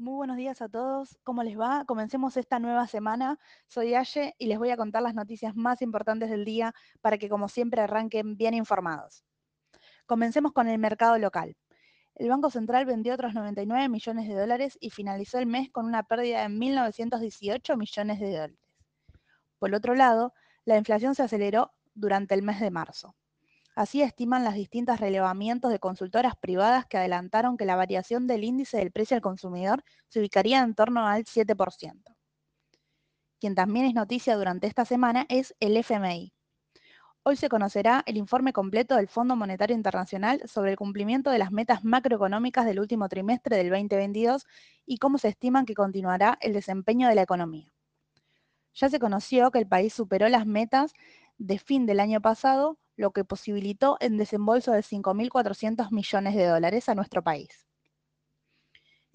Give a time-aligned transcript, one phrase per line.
[0.00, 1.18] Muy buenos días a todos.
[1.24, 1.84] ¿Cómo les va?
[1.84, 3.36] Comencemos esta nueva semana.
[3.66, 7.28] Soy Aye y les voy a contar las noticias más importantes del día para que,
[7.28, 9.24] como siempre, arranquen bien informados.
[10.06, 11.56] Comencemos con el mercado local.
[12.14, 16.04] El Banco Central vendió otros 99 millones de dólares y finalizó el mes con una
[16.04, 18.58] pérdida de 1.918 millones de dólares.
[19.58, 20.32] Por otro lado,
[20.64, 23.16] la inflación se aceleró durante el mes de marzo.
[23.78, 28.78] Así estiman las distintas relevamientos de consultoras privadas que adelantaron que la variación del índice
[28.78, 32.02] del precio al consumidor se ubicaría en torno al 7%.
[33.38, 36.32] Quien también es noticia durante esta semana es el FMI.
[37.22, 41.52] Hoy se conocerá el informe completo del Fondo Monetario Internacional sobre el cumplimiento de las
[41.52, 44.44] metas macroeconómicas del último trimestre del 2022
[44.86, 47.72] y cómo se estiman que continuará el desempeño de la economía.
[48.74, 50.94] Ya se conoció que el país superó las metas
[51.36, 56.90] de fin del año pasado lo que posibilitó el desembolso de 5.400 millones de dólares
[56.90, 57.66] a nuestro país.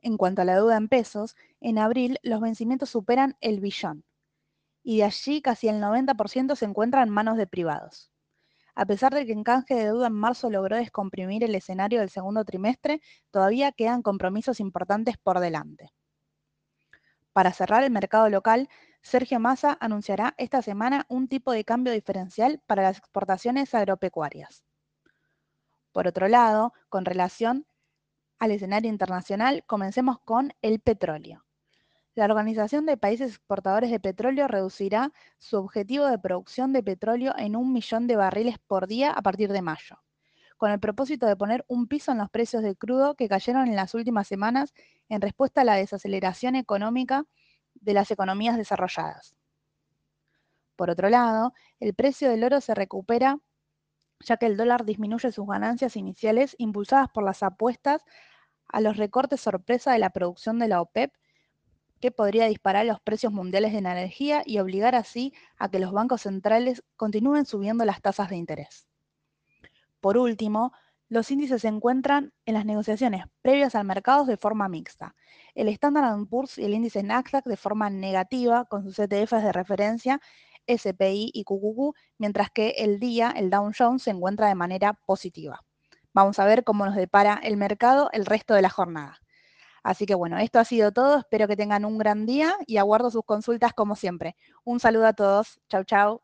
[0.00, 4.04] En cuanto a la deuda en pesos, en abril los vencimientos superan el billón
[4.84, 8.10] y de allí casi el 90% se encuentra en manos de privados.
[8.74, 12.08] A pesar de que en canje de deuda en marzo logró descomprimir el escenario del
[12.08, 15.90] segundo trimestre, todavía quedan compromisos importantes por delante.
[17.32, 18.68] Para cerrar el mercado local,
[19.02, 24.64] Sergio Massa anunciará esta semana un tipo de cambio diferencial para las exportaciones agropecuarias.
[25.90, 27.66] Por otro lado, con relación
[28.38, 31.44] al escenario internacional, comencemos con el petróleo.
[32.14, 37.56] La Organización de Países Exportadores de Petróleo reducirá su objetivo de producción de petróleo en
[37.56, 40.02] un millón de barriles por día a partir de mayo,
[40.58, 43.76] con el propósito de poner un piso en los precios de crudo que cayeron en
[43.76, 44.72] las últimas semanas
[45.08, 47.24] en respuesta a la desaceleración económica
[47.82, 49.34] de las economías desarrolladas.
[50.76, 53.38] Por otro lado, el precio del oro se recupera
[54.20, 58.04] ya que el dólar disminuye sus ganancias iniciales impulsadas por las apuestas
[58.68, 61.12] a los recortes sorpresa de la producción de la OPEP,
[62.00, 66.22] que podría disparar los precios mundiales de energía y obligar así a que los bancos
[66.22, 68.88] centrales continúen subiendo las tasas de interés.
[70.00, 70.72] Por último,
[71.12, 75.14] los índices se encuentran en las negociaciones previas al mercado de forma mixta.
[75.54, 80.22] El Standard Poor's y el índice Nasdaq de forma negativa con sus ETFs de referencia
[80.66, 85.60] SPI y QQQ, mientras que el día, el Dow Jones, se encuentra de manera positiva.
[86.14, 89.18] Vamos a ver cómo nos depara el mercado el resto de la jornada.
[89.82, 91.18] Así que bueno, esto ha sido todo.
[91.18, 94.34] Espero que tengan un gran día y aguardo sus consultas como siempre.
[94.64, 95.60] Un saludo a todos.
[95.68, 96.22] Chau, chau.